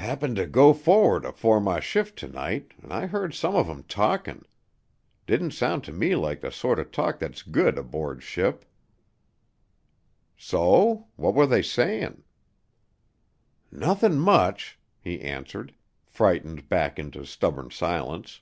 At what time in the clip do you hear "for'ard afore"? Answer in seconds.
0.72-1.60